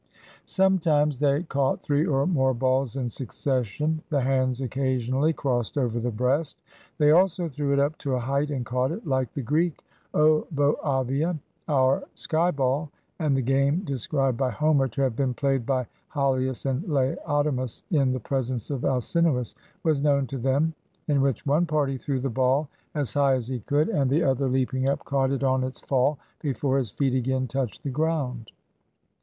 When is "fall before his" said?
25.79-26.89